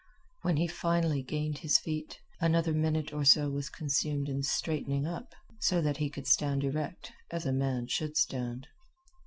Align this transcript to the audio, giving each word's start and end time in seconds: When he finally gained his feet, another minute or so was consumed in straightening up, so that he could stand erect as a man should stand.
When 0.41 0.57
he 0.57 0.65
finally 0.65 1.21
gained 1.21 1.59
his 1.59 1.77
feet, 1.77 2.19
another 2.39 2.73
minute 2.73 3.13
or 3.13 3.23
so 3.23 3.51
was 3.51 3.69
consumed 3.69 4.29
in 4.29 4.41
straightening 4.41 5.05
up, 5.05 5.35
so 5.59 5.79
that 5.79 5.97
he 5.97 6.09
could 6.09 6.25
stand 6.25 6.63
erect 6.63 7.11
as 7.29 7.45
a 7.45 7.53
man 7.53 7.85
should 7.85 8.17
stand. 8.17 8.67